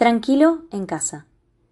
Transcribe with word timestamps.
Tranquilo 0.00 0.62
en 0.72 0.86
casa. 0.86 1.26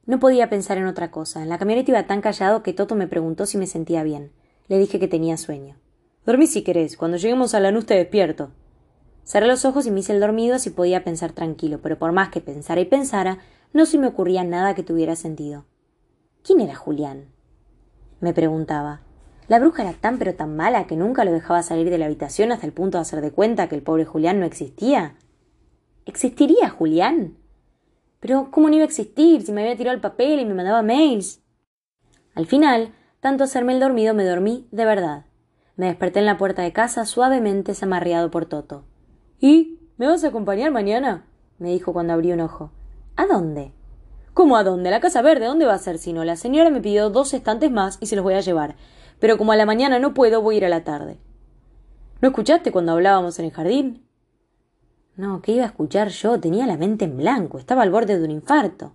No 0.04 0.20
podía 0.20 0.50
pensar 0.50 0.76
en 0.76 0.84
otra 0.84 1.10
cosa. 1.10 1.42
En 1.42 1.48
la 1.48 1.56
camioneta 1.56 1.92
iba 1.92 2.06
tan 2.06 2.20
callado 2.20 2.62
que 2.62 2.74
Toto 2.74 2.94
me 2.94 3.06
preguntó 3.06 3.46
si 3.46 3.56
me 3.56 3.66
sentía 3.66 4.02
bien. 4.02 4.32
Le 4.66 4.78
dije 4.78 5.00
que 5.00 5.08
tenía 5.08 5.38
sueño. 5.38 5.76
Dormí 6.26 6.46
si 6.46 6.60
querés. 6.62 6.98
Cuando 6.98 7.16
lleguemos 7.16 7.54
a 7.54 7.60
la 7.60 7.70
luz 7.70 7.86
te 7.86 7.94
despierto. 7.94 8.50
Cerré 9.24 9.46
los 9.46 9.64
ojos 9.64 9.86
y 9.86 9.90
me 9.90 10.00
hice 10.00 10.12
el 10.12 10.20
dormido 10.20 10.58
si 10.58 10.68
podía 10.68 11.04
pensar 11.04 11.32
tranquilo, 11.32 11.80
pero 11.82 11.98
por 11.98 12.12
más 12.12 12.28
que 12.28 12.42
pensara 12.42 12.82
y 12.82 12.84
pensara, 12.84 13.38
no 13.72 13.86
se 13.86 13.96
me 13.96 14.08
ocurría 14.08 14.44
nada 14.44 14.74
que 14.74 14.82
tuviera 14.82 15.16
sentido. 15.16 15.64
¿Quién 16.42 16.60
era 16.60 16.74
Julián? 16.74 17.28
me 18.20 18.34
preguntaba. 18.34 19.00
La 19.48 19.58
bruja 19.58 19.84
era 19.84 19.94
tan 19.94 20.18
pero 20.18 20.34
tan 20.34 20.54
mala 20.54 20.86
que 20.86 20.96
nunca 20.96 21.24
lo 21.24 21.32
dejaba 21.32 21.62
salir 21.62 21.88
de 21.88 21.96
la 21.96 22.04
habitación 22.04 22.52
hasta 22.52 22.66
el 22.66 22.74
punto 22.74 22.98
de 22.98 23.02
hacer 23.02 23.22
de 23.22 23.32
cuenta 23.32 23.70
que 23.70 23.76
el 23.76 23.82
pobre 23.82 24.04
Julián 24.04 24.38
no 24.38 24.44
existía. 24.44 25.16
¿Existiría 26.04 26.68
Julián? 26.68 27.37
Pero 28.20 28.50
¿cómo 28.50 28.68
no 28.68 28.74
iba 28.74 28.84
a 28.84 28.86
existir 28.86 29.42
si 29.42 29.52
me 29.52 29.62
había 29.62 29.76
tirado 29.76 29.94
el 29.94 30.00
papel 30.00 30.40
y 30.40 30.44
me 30.44 30.54
mandaba 30.54 30.82
mails? 30.82 31.42
Al 32.34 32.46
final, 32.46 32.94
tanto 33.20 33.44
hacerme 33.44 33.72
el 33.72 33.80
dormido 33.80 34.14
me 34.14 34.24
dormí 34.24 34.66
de 34.70 34.84
verdad. 34.84 35.26
Me 35.76 35.86
desperté 35.86 36.18
en 36.18 36.26
la 36.26 36.38
puerta 36.38 36.62
de 36.62 36.72
casa 36.72 37.06
suavemente 37.06 37.74
zamarreado 37.74 38.30
por 38.30 38.46
Toto. 38.46 38.84
¿Y? 39.38 39.78
¿Me 39.96 40.06
vas 40.06 40.24
a 40.24 40.28
acompañar 40.28 40.70
mañana? 40.70 41.26
me 41.58 41.70
dijo 41.70 41.92
cuando 41.92 42.12
abrí 42.12 42.32
un 42.32 42.40
ojo. 42.40 42.70
¿A 43.16 43.26
dónde? 43.26 43.72
¿Cómo 44.34 44.56
a 44.56 44.64
dónde? 44.64 44.90
La 44.90 45.00
casa 45.00 45.22
verde, 45.22 45.46
¿dónde 45.46 45.66
va 45.66 45.74
a 45.74 45.78
ser 45.78 45.98
si 45.98 46.12
no? 46.12 46.24
La 46.24 46.36
señora 46.36 46.70
me 46.70 46.80
pidió 46.80 47.10
dos 47.10 47.34
estantes 47.34 47.70
más 47.70 47.98
y 48.00 48.06
se 48.06 48.14
los 48.14 48.22
voy 48.22 48.34
a 48.34 48.40
llevar. 48.40 48.76
Pero 49.18 49.36
como 49.36 49.52
a 49.52 49.56
la 49.56 49.66
mañana 49.66 49.98
no 49.98 50.14
puedo, 50.14 50.42
voy 50.42 50.54
a 50.54 50.58
ir 50.58 50.64
a 50.64 50.68
la 50.68 50.84
tarde. 50.84 51.18
¿No 52.20 52.28
escuchaste 52.28 52.70
cuando 52.70 52.92
hablábamos 52.92 53.38
en 53.38 53.46
el 53.46 53.52
jardín? 53.52 54.07
No, 55.18 55.42
¿qué 55.42 55.50
iba 55.50 55.64
a 55.64 55.66
escuchar 55.66 56.10
yo? 56.10 56.38
Tenía 56.38 56.64
la 56.64 56.76
mente 56.76 57.04
en 57.04 57.16
blanco, 57.16 57.58
estaba 57.58 57.82
al 57.82 57.90
borde 57.90 58.16
de 58.16 58.24
un 58.24 58.30
infarto. 58.30 58.92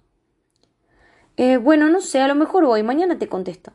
Eh, 1.36 1.58
bueno, 1.58 1.90
no 1.90 2.00
sé, 2.00 2.22
a 2.22 2.30
lo 2.30 2.36
mejor 2.36 2.66
voy, 2.66 2.82
mañana 2.82 3.20
te 3.20 3.28
contesto. 3.28 3.74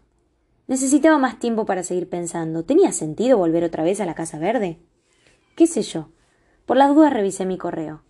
Necesitaba 0.66 1.18
más 1.18 1.38
tiempo 1.38 1.66
para 1.66 1.82
seguir 1.82 2.08
pensando. 2.08 2.64
¿Tenía 2.64 2.90
sentido 2.92 3.36
volver 3.36 3.64
otra 3.64 3.84
vez 3.84 4.00
a 4.00 4.06
la 4.06 4.14
Casa 4.14 4.38
Verde? 4.38 4.78
¿Qué 5.56 5.66
sé 5.66 5.82
yo? 5.82 6.08
Por 6.64 6.78
las 6.78 6.94
dudas 6.94 7.12
revisé 7.12 7.44
mi 7.44 7.58
correo. 7.58 8.00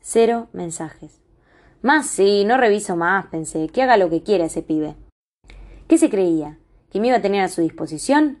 Cero 0.00 0.46
mensajes. 0.52 1.18
Más 1.82 2.06
sí, 2.06 2.44
no 2.44 2.56
reviso 2.56 2.94
más, 2.94 3.26
pensé, 3.26 3.66
que 3.66 3.82
haga 3.82 3.96
lo 3.96 4.10
que 4.10 4.22
quiera 4.22 4.44
ese 4.44 4.62
pibe. 4.62 4.94
¿Qué 5.88 5.98
se 5.98 6.08
creía? 6.08 6.56
¿Que 6.92 7.00
me 7.00 7.08
iba 7.08 7.16
a 7.16 7.22
tener 7.22 7.42
a 7.42 7.48
su 7.48 7.62
disposición? 7.62 8.38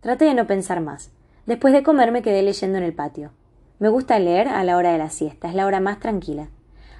Traté 0.00 0.24
de 0.24 0.32
no 0.32 0.46
pensar 0.46 0.80
más. 0.80 1.10
Después 1.44 1.74
de 1.74 1.82
comer 1.82 2.12
me 2.12 2.22
quedé 2.22 2.40
leyendo 2.40 2.78
en 2.78 2.84
el 2.84 2.94
patio. 2.94 3.32
Me 3.78 3.90
gusta 3.90 4.18
leer 4.18 4.48
a 4.48 4.64
la 4.64 4.78
hora 4.78 4.92
de 4.92 4.98
la 4.98 5.10
siesta, 5.10 5.48
es 5.48 5.54
la 5.54 5.66
hora 5.66 5.80
más 5.80 6.00
tranquila. 6.00 6.48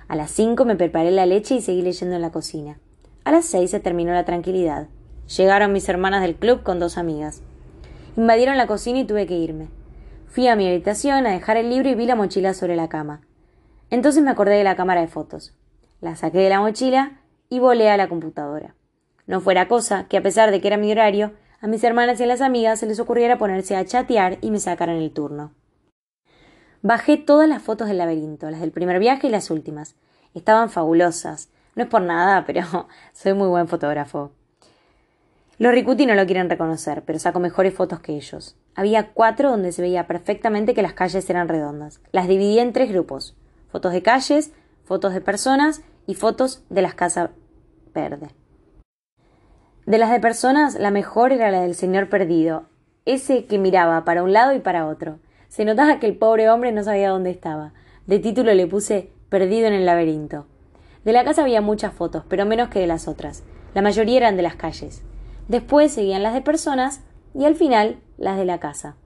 A 0.09 0.15
las 0.15 0.31
cinco 0.31 0.67
me 0.67 0.77
preparé 0.77 1.11
la 1.11 1.25
leche 1.25 1.55
y 1.55 1.63
seguí 1.63 1.81
leyendo 1.81 2.17
en 2.17 2.21
la 2.21 2.33
cocina. 2.33 2.79
A 3.25 3.33
las 3.33 3.47
seis 3.47 3.71
se 3.71 3.81
terminó 3.81 4.13
la 4.13 4.27
tranquilidad. 4.27 4.89
Llegaron 5.39 5.73
mis 5.73 5.89
hermanas 5.89 6.21
del 6.21 6.37
club 6.37 6.63
con 6.63 6.79
dos 6.79 6.99
amigas. 6.99 7.41
Invadieron 8.19 8.59
la 8.59 8.67
cocina 8.67 8.99
y 8.99 9.05
tuve 9.05 9.27
que 9.27 9.39
irme. 9.39 9.69
Fui 10.27 10.49
a 10.49 10.55
mi 10.55 10.69
habitación 10.69 11.27
a 11.27 11.31
dejar 11.31 11.57
el 11.57 11.71
libro 11.71 11.89
y 11.89 11.95
vi 11.95 12.05
la 12.05 12.15
mochila 12.15 12.53
sobre 12.53 12.77
la 12.77 12.91
cama. 12.91 13.23
Entonces 13.89 14.23
me 14.23 14.31
acordé 14.31 14.57
de 14.57 14.65
la 14.65 14.77
cámara 14.77 15.01
de 15.01 15.09
fotos. 15.09 15.57
La 16.03 16.15
saqué 16.15 16.41
de 16.41 16.51
la 16.51 16.61
mochila 16.61 17.23
y 17.49 17.59
volé 17.59 17.89
a 17.89 17.97
la 17.97 18.11
computadora. 18.11 18.75
No 19.27 19.41
fuera 19.41 19.67
cosa 19.67 20.05
que, 20.09 20.19
a 20.19 20.23
pesar 20.23 20.51
de 20.51 20.61
que 20.61 20.69
era 20.69 20.77
mi 20.77 20.93
horario, 20.93 21.33
a 21.63 21.69
mis 21.69 21.83
hermanas 21.83 22.21
y 22.21 22.25
a 22.25 22.27
las 22.27 22.43
amigas 22.43 22.81
se 22.81 22.87
les 22.87 23.01
ocurriera 23.01 23.39
ponerse 23.39 23.77
a 23.77 23.85
chatear 23.87 24.37
y 24.43 24.51
me 24.51 24.61
sacaran 24.61 24.97
el 24.97 25.11
turno. 25.11 25.53
Bajé 26.83 27.17
todas 27.17 27.49
las 27.49 27.63
fotos 27.63 27.89
del 27.89 27.99
laberinto, 27.99 28.51
las 28.51 28.61
del 28.61 28.73
primer 28.73 28.99
viaje 28.99 29.29
y 29.29 29.31
las 29.31 29.51
últimas. 29.51 29.97
Estaban 30.35 30.71
fabulosas. 30.71 31.49
No 31.75 31.83
es 31.83 31.89
por 31.89 32.03
nada, 32.03 32.45
pero 32.47 32.89
soy 33.13 33.35
muy 33.35 33.49
buen 33.49 33.69
fotógrafo. 33.69 34.33
Los 35.59 35.73
Ricuti 35.73 36.05
no 36.05 36.15
lo 36.15 36.27
quieren 36.27 36.51
reconocer, 36.51 37.03
pero 37.07 37.19
saco 37.19 37.41
mejores 37.41 37.73
fotos 37.73 38.01
que 38.01 38.15
ellos. 38.15 38.57
Había 38.75 39.13
cuatro 39.13 39.51
donde 39.51 39.73
se 39.73 39.81
veía 39.81 40.07
perfectamente 40.07 40.75
que 40.75 40.83
las 40.83 40.93
calles 40.93 41.29
eran 41.31 41.49
redondas. 41.49 42.01
Las 42.13 42.29
dividí 42.29 42.59
en 42.59 42.75
tres 42.75 42.91
grupos. 42.91 43.35
Fotos 43.69 43.93
de 43.93 44.03
calles, 44.03 44.53
fotos 44.85 45.15
de 45.15 45.23
personas 45.23 45.83
y 46.07 46.15
fotos 46.15 46.63
de 46.69 46.83
las 46.83 46.95
casas 46.95 47.31
verdes. 47.95 48.31
De 49.87 49.99
las 49.99 50.11
de 50.11 50.21
personas, 50.21 50.75
la 50.75 50.91
mejor 50.91 51.33
era 51.33 51.51
la 51.51 51.63
del 51.63 51.75
señor 51.75 52.11
perdido, 52.11 52.67
ese 53.07 53.47
que 53.47 53.59
miraba 53.59 54.05
para 54.05 54.23
un 54.23 54.33
lado 54.33 54.53
y 54.53 54.59
para 54.59 54.87
otro. 54.87 55.21
Se 55.49 55.65
notaba 55.65 55.99
que 55.99 56.07
el 56.07 56.17
pobre 56.17 56.51
hombre 56.51 56.73
no 56.73 56.83
sabía 56.83 57.11
dónde 57.11 57.31
estaba. 57.31 57.73
De 58.07 58.19
título 58.19 58.53
le 58.55 58.67
puse 58.67 59.11
Perdido 59.29 59.67
en 59.67 59.75
el 59.75 59.87
laberinto. 59.87 60.47
De 61.05 61.13
la 61.13 61.25
casa 61.25 61.43
había 61.43 61.61
muchas 61.61 61.93
fotos, 61.93 62.25
pero 62.29 62.47
menos 62.47 62.69
que 62.69 62.81
de 62.81 62.87
las 62.87 63.09
otras. 63.09 63.43
La 63.75 63.83
mayoría 63.83 64.17
eran 64.19 64.37
de 64.37 64.43
las 64.43 64.57
calles. 64.57 65.03
Después 65.49 65.93
seguían 65.93 66.23
las 66.23 66.35
de 66.35 66.41
personas 66.41 67.03
y 67.35 67.45
al 67.45 67.55
final 67.55 67.99
las 68.19 68.37
de 68.37 68.45
la 68.45 68.59
casa. 68.59 68.97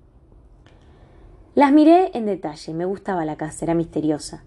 Las 1.55 1.73
miré 1.73 2.11
en 2.15 2.27
detalle, 2.27 2.73
me 2.75 2.85
gustaba 2.85 3.25
la 3.25 3.37
casa, 3.37 3.65
era 3.65 3.75
misteriosa. 3.75 4.45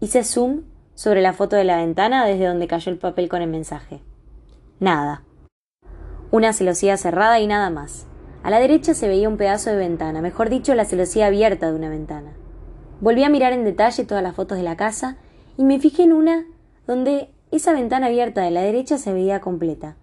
Hice 0.00 0.22
zoom 0.22 0.62
sobre 0.94 1.22
la 1.22 1.32
foto 1.32 1.56
de 1.56 1.64
la 1.64 1.78
ventana 1.78 2.26
desde 2.26 2.46
donde 2.46 2.68
cayó 2.68 2.92
el 2.92 2.98
papel 2.98 3.28
con 3.28 3.42
el 3.42 3.48
mensaje. 3.48 4.00
Nada. 4.78 5.22
Una 6.30 6.52
celosía 6.52 6.96
cerrada 6.96 7.40
y 7.40 7.46
nada 7.46 7.70
más. 7.70 8.06
A 8.42 8.50
la 8.50 8.58
derecha 8.58 8.94
se 8.94 9.06
veía 9.06 9.28
un 9.28 9.36
pedazo 9.36 9.70
de 9.70 9.76
ventana, 9.76 10.20
mejor 10.20 10.50
dicho, 10.50 10.74
la 10.74 10.84
celosía 10.84 11.26
abierta 11.26 11.70
de 11.70 11.76
una 11.76 11.88
ventana. 11.88 12.32
Volví 13.00 13.22
a 13.22 13.28
mirar 13.28 13.52
en 13.52 13.64
detalle 13.64 14.04
todas 14.04 14.22
las 14.22 14.34
fotos 14.34 14.58
de 14.58 14.64
la 14.64 14.76
casa 14.76 15.16
y 15.56 15.64
me 15.64 15.78
fijé 15.78 16.02
en 16.02 16.12
una 16.12 16.44
donde 16.86 17.30
esa 17.52 17.72
ventana 17.72 18.06
abierta 18.06 18.42
de 18.42 18.50
la 18.50 18.62
derecha 18.62 18.98
se 18.98 19.12
veía 19.12 19.40
completa. 19.40 19.96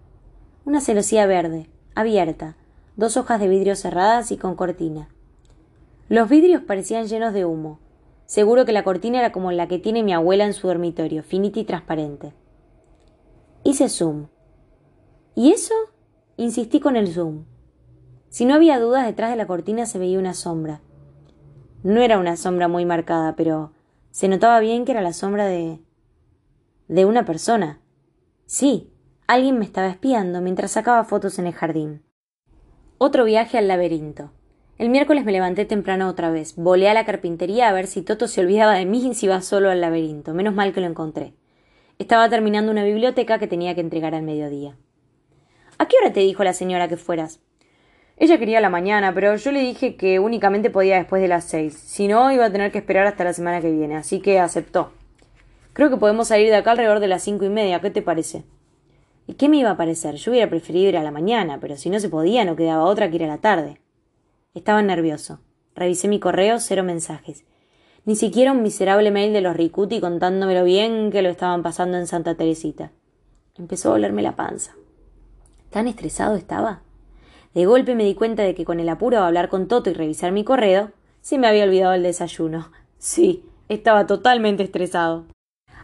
Una 0.64 0.80
celosía 0.80 1.26
verde, 1.26 1.68
abierta, 1.94 2.56
dos 2.96 3.16
hojas 3.16 3.40
de 3.40 3.48
vidrio 3.48 3.76
cerradas 3.76 4.32
y 4.32 4.38
con 4.38 4.54
cortina. 4.54 5.08
Los 6.08 6.28
vidrios 6.28 6.62
parecían 6.62 7.06
llenos 7.06 7.34
de 7.34 7.44
humo. 7.44 7.78
Seguro 8.24 8.64
que 8.64 8.72
la 8.72 8.84
cortina 8.84 9.18
era 9.18 9.32
como 9.32 9.52
la 9.52 9.68
que 9.68 9.78
tiene 9.78 10.02
mi 10.02 10.12
abuela 10.12 10.44
en 10.44 10.54
su 10.54 10.66
dormitorio, 10.66 11.22
finita 11.22 11.60
y 11.60 11.64
transparente. 11.64 12.32
Hice 13.64 13.88
zoom. 13.88 14.28
¿Y 15.34 15.52
eso? 15.52 15.74
Insistí 16.36 16.80
con 16.80 16.96
el 16.96 17.08
zoom. 17.12 17.44
Si 18.30 18.44
no 18.44 18.54
había 18.54 18.78
dudas, 18.78 19.04
detrás 19.04 19.30
de 19.30 19.36
la 19.36 19.48
cortina 19.48 19.86
se 19.86 19.98
veía 19.98 20.18
una 20.18 20.34
sombra. 20.34 20.80
No 21.82 22.00
era 22.00 22.16
una 22.18 22.36
sombra 22.36 22.68
muy 22.68 22.84
marcada, 22.84 23.34
pero 23.34 23.72
se 24.12 24.28
notaba 24.28 24.60
bien 24.60 24.84
que 24.84 24.92
era 24.92 25.02
la 25.02 25.12
sombra 25.12 25.46
de. 25.46 25.80
de 26.86 27.04
una 27.04 27.24
persona. 27.24 27.80
Sí, 28.46 28.92
alguien 29.26 29.58
me 29.58 29.64
estaba 29.64 29.88
espiando 29.88 30.40
mientras 30.40 30.70
sacaba 30.70 31.02
fotos 31.02 31.40
en 31.40 31.48
el 31.48 31.54
jardín. 31.54 32.04
Otro 32.98 33.24
viaje 33.24 33.58
al 33.58 33.66
laberinto. 33.66 34.30
El 34.78 34.90
miércoles 34.90 35.24
me 35.24 35.32
levanté 35.32 35.64
temprano 35.64 36.08
otra 36.08 36.30
vez. 36.30 36.54
Volé 36.54 36.88
a 36.88 36.94
la 36.94 37.04
carpintería 37.04 37.68
a 37.68 37.72
ver 37.72 37.88
si 37.88 38.02
Toto 38.02 38.28
se 38.28 38.42
olvidaba 38.42 38.74
de 38.74 38.86
mí 38.86 39.04
y 39.08 39.14
si 39.14 39.26
iba 39.26 39.40
solo 39.40 39.70
al 39.70 39.80
laberinto. 39.80 40.34
Menos 40.34 40.54
mal 40.54 40.72
que 40.72 40.80
lo 40.80 40.86
encontré. 40.86 41.34
Estaba 41.98 42.28
terminando 42.28 42.70
una 42.70 42.84
biblioteca 42.84 43.40
que 43.40 43.48
tenía 43.48 43.74
que 43.74 43.80
entregar 43.80 44.14
al 44.14 44.22
mediodía. 44.22 44.76
¿A 45.78 45.88
qué 45.88 45.96
hora 46.00 46.12
te 46.12 46.20
dijo 46.20 46.44
la 46.44 46.52
señora 46.52 46.86
que 46.86 46.96
fueras? 46.96 47.40
Ella 48.20 48.38
quería 48.38 48.60
la 48.60 48.68
mañana, 48.68 49.14
pero 49.14 49.34
yo 49.36 49.50
le 49.50 49.60
dije 49.60 49.96
que 49.96 50.18
únicamente 50.18 50.68
podía 50.68 50.98
después 50.98 51.22
de 51.22 51.28
las 51.28 51.44
seis. 51.44 51.72
Si 51.72 52.06
no, 52.06 52.30
iba 52.30 52.44
a 52.44 52.52
tener 52.52 52.70
que 52.70 52.76
esperar 52.76 53.06
hasta 53.06 53.24
la 53.24 53.32
semana 53.32 53.62
que 53.62 53.70
viene, 53.72 53.96
así 53.96 54.20
que 54.20 54.38
aceptó. 54.38 54.92
Creo 55.72 55.88
que 55.88 55.96
podemos 55.96 56.28
salir 56.28 56.50
de 56.50 56.56
acá 56.56 56.72
alrededor 56.72 57.00
de 57.00 57.08
las 57.08 57.22
cinco 57.22 57.46
y 57.46 57.48
media. 57.48 57.80
¿Qué 57.80 57.88
te 57.88 58.02
parece? 58.02 58.44
¿Y 59.26 59.34
qué 59.34 59.48
me 59.48 59.56
iba 59.56 59.70
a 59.70 59.78
parecer? 59.78 60.16
Yo 60.16 60.32
hubiera 60.32 60.50
preferido 60.50 60.90
ir 60.90 60.98
a 60.98 61.02
la 61.02 61.10
mañana, 61.10 61.60
pero 61.62 61.78
si 61.78 61.88
no 61.88 61.98
se 61.98 62.10
podía, 62.10 62.44
no 62.44 62.56
quedaba 62.56 62.84
otra 62.84 63.08
que 63.08 63.16
ir 63.16 63.24
a 63.24 63.28
la 63.28 63.38
tarde. 63.38 63.80
Estaba 64.52 64.82
nervioso. 64.82 65.40
Revisé 65.74 66.06
mi 66.06 66.20
correo, 66.20 66.60
cero 66.60 66.84
mensajes. 66.84 67.46
Ni 68.04 68.16
siquiera 68.16 68.52
un 68.52 68.62
miserable 68.62 69.10
mail 69.10 69.32
de 69.32 69.40
los 69.40 69.56
Ricuti 69.56 69.98
contándome 69.98 70.54
lo 70.54 70.64
bien 70.64 71.10
que 71.10 71.22
lo 71.22 71.30
estaban 71.30 71.62
pasando 71.62 71.96
en 71.96 72.06
Santa 72.06 72.34
Teresita. 72.34 72.92
Empezó 73.56 73.92
a 73.92 73.94
olerme 73.94 74.20
la 74.20 74.36
panza. 74.36 74.74
¿Tan 75.70 75.88
estresado 75.88 76.36
estaba? 76.36 76.82
De 77.52 77.66
golpe 77.66 77.96
me 77.96 78.04
di 78.04 78.14
cuenta 78.14 78.44
de 78.44 78.54
que 78.54 78.64
con 78.64 78.78
el 78.78 78.88
apuro 78.88 79.16
de 79.18 79.24
hablar 79.24 79.48
con 79.48 79.66
Toto 79.66 79.90
y 79.90 79.92
revisar 79.92 80.30
mi 80.30 80.44
correo, 80.44 80.92
se 81.20 81.36
me 81.36 81.48
había 81.48 81.64
olvidado 81.64 81.94
el 81.94 82.04
desayuno. 82.04 82.70
Sí, 82.98 83.44
estaba 83.68 84.06
totalmente 84.06 84.62
estresado. 84.62 85.26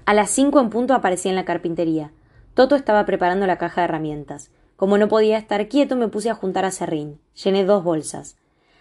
A 0.05 0.15
las 0.15 0.31
cinco 0.31 0.61
en 0.61 0.71
punto 0.71 0.95
aparecí 0.95 1.29
en 1.29 1.35
la 1.35 1.45
carpintería. 1.45 2.13
Toto 2.55 2.77
estaba 2.77 3.05
preparando 3.05 3.49
la 3.49 3.59
caja 3.59 3.81
de 3.81 3.87
herramientas. 3.87 4.51
Como 4.77 4.97
no 4.97 5.09
podía 5.09 5.39
estar 5.39 5.67
quieto, 5.69 5.97
me 5.97 6.07
puse 6.07 6.31
a 6.31 6.35
juntar 6.35 6.65
a 6.65 6.71
serrín. 6.71 7.19
Llené 7.43 7.65
dos 7.65 7.83
bolsas. 7.83 8.37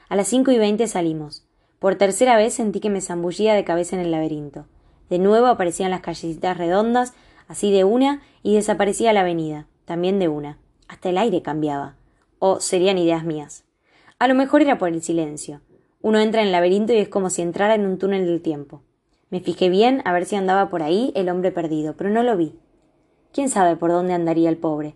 A 0.08 0.16
las 0.16 0.28
cinco 0.28 0.52
y 0.52 0.60
veinte 0.60 0.86
salimos. 0.86 1.44
Por 1.80 1.96
tercera 1.96 2.38
vez 2.38 2.54
sentí 2.54 2.80
que 2.80 2.92
me 2.92 3.02
zambullía 3.02 3.56
de 3.56 3.64
cabeza 3.64 3.96
en 3.96 4.04
el 4.04 4.12
laberinto. 4.12 4.68
De 5.10 5.18
nuevo 5.18 5.48
aparecían 5.48 5.90
las 5.90 6.02
callecitas 6.02 6.58
redondas, 6.58 7.14
así 7.48 7.72
de 7.72 7.84
una, 7.84 8.22
y 8.44 8.54
desaparecía 8.54 9.12
la 9.12 9.22
avenida, 9.22 9.66
también 9.86 10.20
de 10.20 10.28
una. 10.28 10.60
Hasta 10.88 11.10
el 11.10 11.18
aire 11.18 11.42
cambiaba 11.42 11.96
o 12.40 12.60
serían 12.60 12.98
ideas 12.98 13.24
mías. 13.24 13.66
A 14.20 14.28
lo 14.28 14.36
mejor 14.36 14.62
era 14.62 14.78
por 14.78 14.90
el 14.90 15.02
silencio. 15.02 15.62
Uno 16.02 16.20
entra 16.20 16.42
en 16.42 16.48
el 16.48 16.52
laberinto 16.52 16.94
y 16.94 16.98
es 16.98 17.10
como 17.10 17.30
si 17.30 17.42
entrara 17.42 17.76
en 17.76 17.86
un 17.86 17.98
túnel 17.98 18.26
del 18.26 18.42
tiempo. 18.42 18.82
Me 19.30 19.40
fijé 19.40 19.70
bien 19.70 20.02
a 20.06 20.14
ver 20.14 20.26
si 20.26 20.36
andaba 20.36 20.70
por 20.70 20.84
ahí 20.84 21.12
el 21.16 21.30
hombre 21.30 21.52
perdido, 21.52 21.96
pero 21.98 22.10
no 22.10 22.24
lo 22.24 22.38
vi. 22.38 22.58
¿Quién 23.34 23.50
sabe 23.50 23.76
por 23.76 23.92
dónde 23.92 24.14
andaría 24.14 24.50
el 24.50 24.58
pobre? 24.58 24.96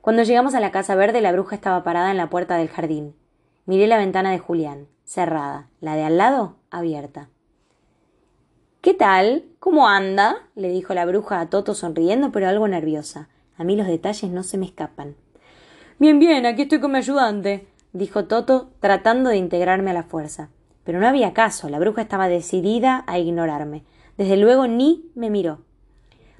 Cuando 0.00 0.22
llegamos 0.22 0.54
a 0.54 0.60
la 0.60 0.70
casa 0.70 0.94
verde, 0.94 1.20
la 1.20 1.32
bruja 1.32 1.56
estaba 1.56 1.82
parada 1.82 2.10
en 2.10 2.16
la 2.16 2.30
puerta 2.30 2.56
del 2.56 2.68
jardín. 2.68 3.16
Miré 3.64 3.88
la 3.88 3.98
ventana 3.98 4.30
de 4.30 4.38
Julián, 4.38 4.86
cerrada, 5.04 5.68
la 5.80 5.96
de 5.96 6.04
al 6.04 6.16
lado, 6.16 6.56
abierta. 6.70 7.28
¿Qué 8.82 8.94
tal? 8.94 9.46
¿Cómo 9.58 9.88
anda? 9.88 10.36
le 10.54 10.68
dijo 10.68 10.94
la 10.94 11.06
bruja 11.06 11.40
a 11.40 11.50
Toto 11.50 11.74
sonriendo, 11.74 12.30
pero 12.30 12.46
algo 12.46 12.68
nerviosa. 12.68 13.28
A 13.56 13.64
mí 13.64 13.74
los 13.74 13.88
detalles 13.88 14.30
no 14.30 14.44
se 14.44 14.58
me 14.58 14.66
escapan. 14.66 15.16
Bien, 15.98 16.18
bien, 16.18 16.44
aquí 16.44 16.62
estoy 16.62 16.78
con 16.78 16.92
mi 16.92 16.98
ayudante, 16.98 17.66
dijo 17.94 18.26
Toto, 18.26 18.68
tratando 18.80 19.30
de 19.30 19.38
integrarme 19.38 19.92
a 19.92 19.94
la 19.94 20.02
fuerza. 20.02 20.50
Pero 20.84 21.00
no 21.00 21.08
había 21.08 21.32
caso, 21.32 21.70
la 21.70 21.78
bruja 21.78 22.02
estaba 22.02 22.28
decidida 22.28 23.02
a 23.06 23.18
ignorarme. 23.18 23.82
Desde 24.18 24.36
luego 24.36 24.66
ni 24.66 25.10
me 25.14 25.30
miró. 25.30 25.62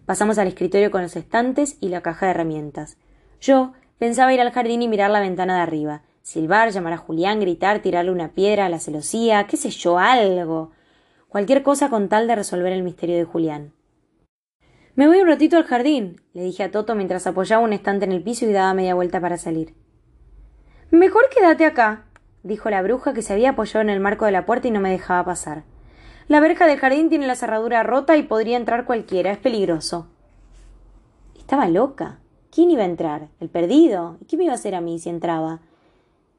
Pasamos 0.04 0.36
al 0.36 0.48
escritorio 0.48 0.90
con 0.90 1.00
los 1.00 1.16
estantes 1.16 1.78
y 1.80 1.88
la 1.88 2.02
caja 2.02 2.26
de 2.26 2.32
herramientas. 2.32 2.98
Yo 3.40 3.72
pensaba 3.96 4.34
ir 4.34 4.42
al 4.42 4.52
jardín 4.52 4.82
y 4.82 4.88
mirar 4.88 5.10
la 5.10 5.20
ventana 5.20 5.56
de 5.56 5.62
arriba, 5.62 6.02
silbar, 6.20 6.70
llamar 6.70 6.92
a 6.92 6.98
Julián, 6.98 7.40
gritar, 7.40 7.80
tirarle 7.80 8.10
una 8.10 8.32
piedra 8.32 8.66
a 8.66 8.68
la 8.68 8.78
celosía, 8.78 9.46
qué 9.46 9.56
sé 9.56 9.70
yo, 9.70 9.98
algo. 9.98 10.72
Cualquier 11.28 11.62
cosa 11.62 11.88
con 11.88 12.10
tal 12.10 12.26
de 12.26 12.36
resolver 12.36 12.74
el 12.74 12.82
misterio 12.82 13.16
de 13.16 13.24
Julián. 13.24 13.72
Me 14.96 15.06
voy 15.06 15.20
un 15.20 15.26
ratito 15.26 15.58
al 15.58 15.64
jardín, 15.64 16.22
le 16.32 16.42
dije 16.42 16.62
a 16.62 16.70
Toto 16.70 16.94
mientras 16.94 17.26
apoyaba 17.26 17.62
un 17.62 17.74
estante 17.74 18.06
en 18.06 18.12
el 18.12 18.22
piso 18.22 18.46
y 18.46 18.52
daba 18.52 18.72
media 18.72 18.94
vuelta 18.94 19.20
para 19.20 19.36
salir. 19.36 19.74
Mejor 20.90 21.24
quédate 21.28 21.66
acá, 21.66 22.06
dijo 22.42 22.70
la 22.70 22.80
bruja 22.80 23.12
que 23.12 23.20
se 23.20 23.34
había 23.34 23.50
apoyado 23.50 23.82
en 23.82 23.90
el 23.90 24.00
marco 24.00 24.24
de 24.24 24.32
la 24.32 24.46
puerta 24.46 24.68
y 24.68 24.70
no 24.70 24.80
me 24.80 24.90
dejaba 24.90 25.22
pasar. 25.22 25.64
La 26.28 26.40
verja 26.40 26.66
del 26.66 26.78
jardín 26.78 27.10
tiene 27.10 27.26
la 27.26 27.34
cerradura 27.34 27.82
rota 27.82 28.16
y 28.16 28.22
podría 28.22 28.56
entrar 28.56 28.86
cualquiera. 28.86 29.32
Es 29.32 29.38
peligroso. 29.38 30.08
Estaba 31.36 31.68
loca. 31.68 32.18
¿Quién 32.50 32.70
iba 32.70 32.82
a 32.82 32.86
entrar? 32.86 33.28
¿El 33.38 33.50
perdido? 33.50 34.16
¿Y 34.22 34.24
qué 34.24 34.38
me 34.38 34.44
iba 34.44 34.54
a 34.54 34.56
hacer 34.56 34.74
a 34.74 34.80
mí 34.80 34.98
si 34.98 35.10
entraba? 35.10 35.60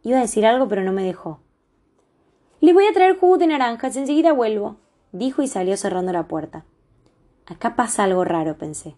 Iba 0.01 0.18
a 0.18 0.21
decir 0.21 0.48
algo, 0.48 0.68
pero 0.68 0.81
no 0.81 0.94
me 0.94 1.04
dejó. 1.04 1.42
Les 2.59 2.74
voy 2.74 2.88
a 2.88 2.94
traer 2.94 3.19
jugo 3.19 3.38
de 3.38 3.45
naranjas, 3.45 3.95
enseguida 3.98 4.33
vuelvo, 4.33 4.77
dijo 5.12 5.44
y 5.44 5.48
salió 5.48 5.77
cerrando 5.77 6.12
la 6.12 6.27
puerta. 6.27 6.65
Acá 7.47 7.77
pasa 7.77 8.03
algo 8.03 8.25
raro, 8.25 8.57
pensé. 8.57 8.95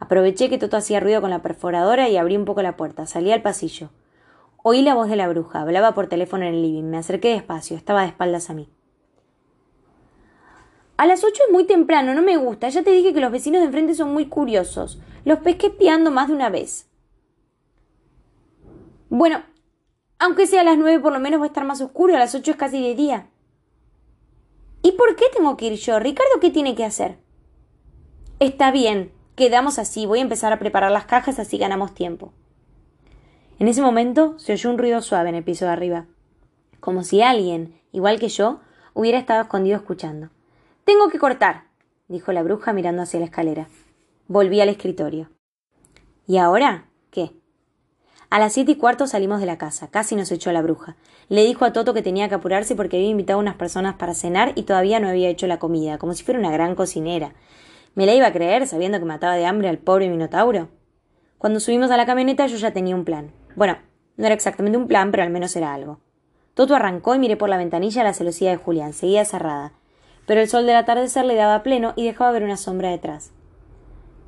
Aproveché 0.00 0.50
que 0.50 0.58
Toto 0.58 0.76
hacía 0.76 0.98
ruido 0.98 1.20
con 1.20 1.30
la 1.30 1.40
perforadora 1.40 2.08
y 2.08 2.16
abrí 2.16 2.36
un 2.36 2.44
poco 2.44 2.60
la 2.60 2.76
puerta. 2.76 3.06
Salí 3.06 3.30
al 3.30 3.42
pasillo. 3.42 3.90
Oí 4.62 4.82
la 4.82 4.96
voz 4.96 5.08
de 5.08 5.14
la 5.14 5.28
bruja. 5.28 5.60
Hablaba 5.60 5.94
por 5.94 6.08
teléfono 6.08 6.44
en 6.44 6.54
el 6.54 6.62
living. 6.62 6.82
Me 6.82 6.98
acerqué 6.98 7.28
despacio. 7.28 7.76
Estaba 7.76 8.02
de 8.02 8.08
espaldas 8.08 8.50
a 8.50 8.54
mí. 8.54 8.68
A 10.96 11.06
las 11.06 11.22
ocho 11.22 11.42
es 11.46 11.52
muy 11.52 11.64
temprano, 11.64 12.14
no 12.14 12.22
me 12.22 12.36
gusta. 12.36 12.68
Ya 12.68 12.82
te 12.82 12.90
dije 12.90 13.12
que 13.12 13.20
los 13.20 13.30
vecinos 13.30 13.60
de 13.60 13.66
enfrente 13.66 13.94
son 13.94 14.12
muy 14.12 14.26
curiosos. 14.26 15.00
Los 15.24 15.38
pesqué 15.38 15.68
espiando 15.68 16.10
más 16.10 16.28
de 16.28 16.34
una 16.34 16.50
vez. 16.50 16.90
Bueno, 19.08 19.42
aunque 20.18 20.46
sea 20.46 20.62
a 20.62 20.64
las 20.64 20.78
nueve 20.78 20.98
por 21.00 21.12
lo 21.12 21.20
menos 21.20 21.40
va 21.40 21.44
a 21.44 21.48
estar 21.48 21.64
más 21.64 21.80
oscuro, 21.80 22.16
a 22.16 22.18
las 22.18 22.34
ocho 22.34 22.50
es 22.50 22.56
casi 22.56 22.82
de 22.82 22.94
día. 22.94 23.28
¿Y 24.82 24.92
por 24.92 25.14
qué 25.16 25.26
tengo 25.34 25.56
que 25.56 25.66
ir 25.66 25.74
yo? 25.74 26.00
Ricardo, 26.00 26.40
¿qué 26.40 26.50
tiene 26.50 26.74
que 26.74 26.84
hacer? 26.84 27.18
Está 28.38 28.70
bien, 28.70 29.12
quedamos 29.34 29.78
así, 29.78 30.04
voy 30.04 30.18
a 30.18 30.22
empezar 30.22 30.52
a 30.52 30.58
preparar 30.58 30.90
las 30.90 31.06
cajas 31.06 31.38
así 31.38 31.56
ganamos 31.56 31.94
tiempo. 31.94 32.34
En 33.58 33.66
ese 33.66 33.80
momento 33.80 34.38
se 34.38 34.52
oyó 34.52 34.68
un 34.68 34.76
ruido 34.76 35.00
suave 35.00 35.30
en 35.30 35.36
el 35.36 35.42
piso 35.42 35.64
de 35.64 35.70
arriba, 35.70 36.04
como 36.78 37.02
si 37.02 37.22
alguien, 37.22 37.80
igual 37.92 38.20
que 38.20 38.28
yo, 38.28 38.60
hubiera 38.92 39.16
estado 39.16 39.40
escondido 39.40 39.76
escuchando. 39.78 40.28
Tengo 40.84 41.08
que 41.08 41.18
cortar, 41.18 41.64
dijo 42.08 42.30
la 42.32 42.42
bruja 42.42 42.74
mirando 42.74 43.00
hacia 43.00 43.20
la 43.20 43.24
escalera. 43.26 43.68
Volví 44.28 44.60
al 44.60 44.68
escritorio. 44.68 45.30
¿Y 46.26 46.36
ahora? 46.36 46.90
¿Qué? 47.10 47.30
A 48.28 48.38
las 48.38 48.52
siete 48.52 48.72
y 48.72 48.76
cuarto 48.76 49.06
salimos 49.06 49.40
de 49.40 49.46
la 49.46 49.56
casa. 49.56 49.88
Casi 49.88 50.14
nos 50.14 50.30
echó 50.30 50.52
la 50.52 50.60
bruja. 50.60 50.96
Le 51.30 51.42
dijo 51.44 51.64
a 51.64 51.72
Toto 51.72 51.94
que 51.94 52.02
tenía 52.02 52.28
que 52.28 52.34
apurarse 52.34 52.76
porque 52.76 52.98
había 52.98 53.08
invitado 53.08 53.38
a 53.38 53.42
unas 53.42 53.56
personas 53.56 53.94
para 53.94 54.12
cenar 54.12 54.52
y 54.56 54.64
todavía 54.64 55.00
no 55.00 55.08
había 55.08 55.30
hecho 55.30 55.46
la 55.46 55.58
comida, 55.58 55.96
como 55.96 56.12
si 56.12 56.22
fuera 56.22 56.38
una 56.38 56.50
gran 56.50 56.74
cocinera. 56.74 57.32
¿Me 57.96 58.04
la 58.04 58.14
iba 58.14 58.26
a 58.26 58.32
creer 58.32 58.66
sabiendo 58.66 58.98
que 58.98 59.06
mataba 59.06 59.36
de 59.36 59.46
hambre 59.46 59.70
al 59.70 59.78
pobre 59.78 60.10
Minotauro? 60.10 60.68
Cuando 61.38 61.60
subimos 61.60 61.90
a 61.90 61.96
la 61.96 62.04
camioneta 62.04 62.46
yo 62.46 62.58
ya 62.58 62.70
tenía 62.70 62.94
un 62.94 63.06
plan. 63.06 63.32
Bueno, 63.54 63.78
no 64.18 64.26
era 64.26 64.34
exactamente 64.34 64.76
un 64.76 64.86
plan, 64.86 65.10
pero 65.10 65.22
al 65.22 65.30
menos 65.30 65.56
era 65.56 65.72
algo. 65.72 65.98
Toto 66.52 66.74
arrancó 66.74 67.14
y 67.14 67.18
miré 67.18 67.38
por 67.38 67.48
la 67.48 67.56
ventanilla 67.56 68.04
la 68.04 68.12
celosía 68.12 68.50
de 68.50 68.58
Julián, 68.58 68.92
seguía 68.92 69.24
cerrada. 69.24 69.72
Pero 70.26 70.42
el 70.42 70.48
sol 70.48 70.66
del 70.66 70.76
atardecer 70.76 71.24
le 71.24 71.36
daba 71.36 71.62
pleno 71.62 71.94
y 71.96 72.04
dejaba 72.04 72.32
ver 72.32 72.42
una 72.42 72.58
sombra 72.58 72.90
detrás. 72.90 73.32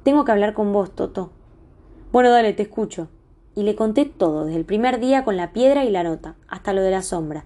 Tengo 0.02 0.24
que 0.24 0.32
hablar 0.32 0.54
con 0.54 0.72
vos, 0.72 0.94
Toto. 0.94 1.30
Bueno, 2.10 2.30
dale, 2.30 2.54
te 2.54 2.62
escucho. 2.62 3.08
Y 3.54 3.64
le 3.64 3.74
conté 3.74 4.06
todo, 4.06 4.46
desde 4.46 4.60
el 4.60 4.64
primer 4.64 4.98
día 4.98 5.24
con 5.24 5.36
la 5.36 5.52
piedra 5.52 5.84
y 5.84 5.90
la 5.90 6.04
nota, 6.04 6.36
hasta 6.48 6.72
lo 6.72 6.80
de 6.80 6.92
la 6.92 7.02
sombra. 7.02 7.44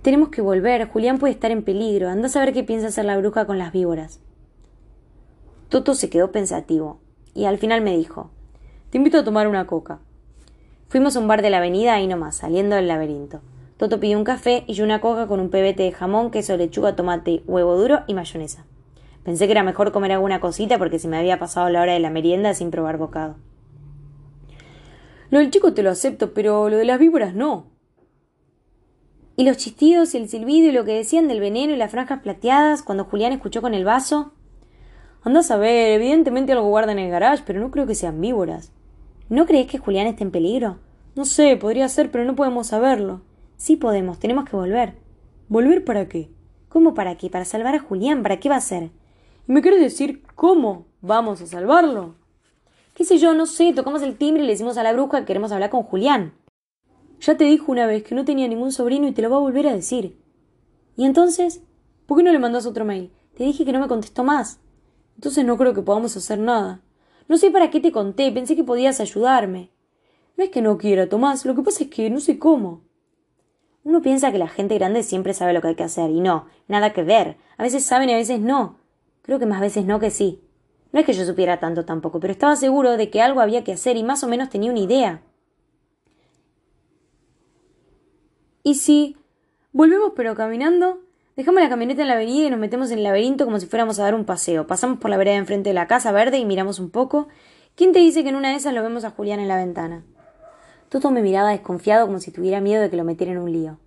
Tenemos 0.00 0.30
que 0.30 0.40
volver, 0.40 0.88
Julián 0.88 1.18
puede 1.18 1.34
estar 1.34 1.50
en 1.50 1.64
peligro, 1.64 2.08
anda 2.08 2.28
a 2.28 2.30
saber 2.30 2.54
qué 2.54 2.64
piensa 2.64 2.86
hacer 2.86 3.04
la 3.04 3.18
bruja 3.18 3.44
con 3.44 3.58
las 3.58 3.72
víboras. 3.72 4.20
Toto 5.68 5.94
se 5.94 6.08
quedó 6.08 6.30
pensativo, 6.30 7.00
y 7.34 7.46
al 7.46 7.58
final 7.58 7.80
me 7.80 7.96
dijo 7.96 8.30
Te 8.90 8.98
invito 8.98 9.18
a 9.18 9.24
tomar 9.24 9.48
una 9.48 9.66
coca. 9.66 9.98
Fuimos 10.88 11.16
a 11.16 11.18
un 11.18 11.26
bar 11.26 11.42
de 11.42 11.50
la 11.50 11.58
avenida 11.58 11.94
ahí 11.94 12.06
nomás, 12.06 12.36
saliendo 12.36 12.76
del 12.76 12.86
laberinto. 12.86 13.40
Toto 13.76 13.98
pidió 13.98 14.16
un 14.16 14.24
café 14.24 14.64
y 14.66 14.74
yo 14.74 14.84
una 14.84 15.00
coca 15.00 15.26
con 15.26 15.40
un 15.40 15.50
pebete 15.50 15.82
de 15.82 15.92
jamón, 15.92 16.30
queso, 16.30 16.56
lechuga, 16.56 16.96
tomate, 16.96 17.42
huevo 17.46 17.76
duro 17.76 18.00
y 18.06 18.14
mayonesa. 18.14 18.64
Pensé 19.24 19.46
que 19.46 19.52
era 19.52 19.64
mejor 19.64 19.90
comer 19.90 20.12
alguna 20.12 20.40
cosita 20.40 20.78
porque 20.78 21.00
se 21.00 21.08
me 21.08 21.18
había 21.18 21.40
pasado 21.40 21.68
la 21.68 21.82
hora 21.82 21.92
de 21.94 21.98
la 21.98 22.10
merienda 22.10 22.54
sin 22.54 22.70
probar 22.70 22.96
bocado. 22.96 23.34
Lo 25.30 25.40
del 25.40 25.50
chico 25.50 25.74
te 25.74 25.82
lo 25.82 25.90
acepto, 25.90 26.32
pero 26.32 26.68
lo 26.68 26.76
de 26.76 26.84
las 26.84 27.00
víboras 27.00 27.34
no. 27.34 27.66
¿Y 29.34 29.44
los 29.44 29.56
chistidos 29.56 30.14
y 30.14 30.18
el 30.18 30.28
silbido 30.28 30.68
y 30.68 30.72
lo 30.72 30.84
que 30.84 30.94
decían 30.94 31.26
del 31.26 31.40
veneno 31.40 31.74
y 31.74 31.76
las 31.76 31.90
franjas 31.90 32.20
plateadas 32.20 32.82
cuando 32.82 33.04
Julián 33.04 33.32
escuchó 33.32 33.60
con 33.60 33.74
el 33.74 33.84
vaso? 33.84 34.32
Andás 35.26 35.50
a 35.50 35.56
ver, 35.56 35.90
evidentemente 35.90 36.52
algo 36.52 36.68
guarda 36.68 36.92
en 36.92 37.00
el 37.00 37.10
garage, 37.10 37.42
pero 37.44 37.58
no 37.58 37.72
creo 37.72 37.84
que 37.84 37.96
sean 37.96 38.20
víboras. 38.20 38.70
¿No 39.28 39.44
crees 39.44 39.66
que 39.66 39.78
Julián 39.78 40.06
esté 40.06 40.22
en 40.22 40.30
peligro? 40.30 40.78
No 41.16 41.24
sé, 41.24 41.56
podría 41.56 41.88
ser, 41.88 42.12
pero 42.12 42.24
no 42.24 42.36
podemos 42.36 42.68
saberlo. 42.68 43.22
Sí 43.56 43.74
podemos, 43.74 44.20
tenemos 44.20 44.48
que 44.48 44.54
volver. 44.54 44.94
¿Volver 45.48 45.84
para 45.84 46.08
qué? 46.08 46.30
¿Cómo 46.68 46.94
para 46.94 47.16
qué? 47.16 47.28
Para 47.28 47.44
salvar 47.44 47.74
a 47.74 47.80
Julián, 47.80 48.22
¿para 48.22 48.38
qué 48.38 48.48
va 48.48 48.54
a 48.54 48.60
ser? 48.60 48.90
¿Y 49.48 49.52
me 49.52 49.62
quieres 49.62 49.80
decir 49.80 50.22
cómo 50.36 50.86
vamos 51.00 51.42
a 51.42 51.48
salvarlo? 51.48 52.14
¿Qué 52.94 53.04
sé 53.04 53.18
yo? 53.18 53.34
No 53.34 53.46
sé, 53.46 53.72
tocamos 53.72 54.02
el 54.02 54.16
timbre 54.16 54.44
y 54.44 54.46
le 54.46 54.52
decimos 54.52 54.78
a 54.78 54.84
la 54.84 54.92
bruja 54.92 55.18
que 55.18 55.26
queremos 55.26 55.50
hablar 55.50 55.70
con 55.70 55.82
Julián. 55.82 56.34
Ya 57.18 57.36
te 57.36 57.42
dijo 57.42 57.72
una 57.72 57.86
vez 57.86 58.04
que 58.04 58.14
no 58.14 58.24
tenía 58.24 58.46
ningún 58.46 58.70
sobrino 58.70 59.08
y 59.08 59.12
te 59.12 59.22
lo 59.22 59.30
va 59.30 59.38
a 59.38 59.40
volver 59.40 59.66
a 59.66 59.74
decir. 59.74 60.20
¿Y 60.96 61.04
entonces? 61.04 61.64
¿Por 62.06 62.16
qué 62.16 62.22
no 62.22 62.30
le 62.30 62.38
mandas 62.38 62.64
otro 62.64 62.84
mail? 62.84 63.10
Te 63.36 63.42
dije 63.42 63.64
que 63.64 63.72
no 63.72 63.80
me 63.80 63.88
contestó 63.88 64.22
más. 64.22 64.60
Entonces 65.16 65.44
no 65.44 65.56
creo 65.56 65.74
que 65.74 65.82
podamos 65.82 66.16
hacer 66.16 66.38
nada. 66.38 66.80
No 67.28 67.36
sé 67.38 67.50
para 67.50 67.70
qué 67.70 67.80
te 67.80 67.90
conté, 67.90 68.30
pensé 68.30 68.54
que 68.54 68.64
podías 68.64 69.00
ayudarme. 69.00 69.70
No 70.36 70.44
es 70.44 70.50
que 70.50 70.62
no 70.62 70.78
quiera, 70.78 71.08
Tomás, 71.08 71.44
lo 71.44 71.54
que 71.54 71.62
pasa 71.62 71.84
es 71.84 71.90
que 71.90 72.08
no 72.10 72.20
sé 72.20 72.38
cómo. 72.38 72.82
Uno 73.82 74.02
piensa 74.02 74.30
que 74.30 74.38
la 74.38 74.48
gente 74.48 74.76
grande 74.76 75.02
siempre 75.02 75.32
sabe 75.32 75.52
lo 75.52 75.62
que 75.62 75.68
hay 75.68 75.74
que 75.74 75.82
hacer, 75.82 76.10
y 76.10 76.20
no, 76.20 76.46
nada 76.68 76.92
que 76.92 77.02
ver. 77.02 77.36
A 77.56 77.62
veces 77.62 77.84
saben 77.84 78.10
y 78.10 78.12
a 78.12 78.16
veces 78.16 78.40
no. 78.40 78.78
Creo 79.22 79.38
que 79.38 79.46
más 79.46 79.60
veces 79.60 79.86
no 79.86 79.98
que 79.98 80.10
sí. 80.10 80.42
No 80.92 81.00
es 81.00 81.06
que 81.06 81.12
yo 81.12 81.24
supiera 81.24 81.58
tanto 81.58 81.84
tampoco, 81.84 82.20
pero 82.20 82.32
estaba 82.32 82.56
seguro 82.56 82.96
de 82.96 83.10
que 83.10 83.22
algo 83.22 83.40
había 83.40 83.64
que 83.64 83.72
hacer 83.72 83.96
y 83.96 84.02
más 84.02 84.22
o 84.22 84.28
menos 84.28 84.50
tenía 84.50 84.70
una 84.70 84.80
idea. 84.80 85.22
¿Y 88.62 88.74
si 88.74 89.16
volvemos 89.72 90.12
pero 90.16 90.34
caminando? 90.34 91.05
Dejamos 91.36 91.60
la 91.60 91.68
camioneta 91.68 92.00
en 92.00 92.08
la 92.08 92.14
avenida 92.14 92.46
y 92.46 92.50
nos 92.50 92.58
metemos 92.58 92.90
en 92.90 92.96
el 92.96 93.04
laberinto 93.04 93.44
como 93.44 93.60
si 93.60 93.66
fuéramos 93.66 93.98
a 93.98 94.04
dar 94.04 94.14
un 94.14 94.24
paseo. 94.24 94.66
Pasamos 94.66 94.98
por 94.98 95.10
la 95.10 95.18
vereda 95.18 95.36
enfrente 95.36 95.68
de 95.68 95.74
la 95.74 95.86
casa 95.86 96.10
verde 96.10 96.38
y 96.38 96.46
miramos 96.46 96.78
un 96.78 96.88
poco. 96.88 97.28
¿Quién 97.74 97.92
te 97.92 97.98
dice 97.98 98.22
que 98.22 98.30
en 98.30 98.36
una 98.36 98.48
de 98.48 98.54
esas 98.54 98.72
lo 98.72 98.82
vemos 98.82 99.04
a 99.04 99.10
Julián 99.10 99.38
en 99.38 99.48
la 99.48 99.58
ventana? 99.58 100.02
Toto 100.88 101.10
me 101.10 101.20
miraba 101.20 101.50
desconfiado 101.50 102.06
como 102.06 102.20
si 102.20 102.30
tuviera 102.30 102.62
miedo 102.62 102.80
de 102.80 102.88
que 102.88 102.96
lo 102.96 103.04
metiera 103.04 103.32
en 103.34 103.38
un 103.38 103.52
lío. 103.52 103.78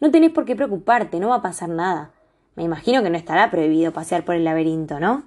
No 0.00 0.12
tenés 0.12 0.30
por 0.30 0.44
qué 0.44 0.54
preocuparte, 0.54 1.18
no 1.18 1.30
va 1.30 1.36
a 1.36 1.42
pasar 1.42 1.70
nada. 1.70 2.12
Me 2.54 2.62
imagino 2.62 3.02
que 3.02 3.10
no 3.10 3.16
estará 3.16 3.50
prohibido 3.50 3.92
pasear 3.92 4.24
por 4.24 4.36
el 4.36 4.44
laberinto, 4.44 5.00
¿no? 5.00 5.24